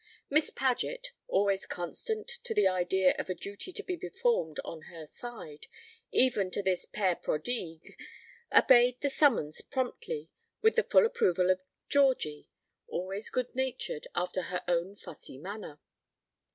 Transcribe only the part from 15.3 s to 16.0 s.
manner.